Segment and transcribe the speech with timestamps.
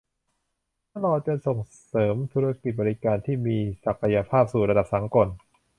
[0.93, 5.27] ตลอดจนส่งเสริมธุรกิจบริการที่มีศักยภาพสู่ระดับสากล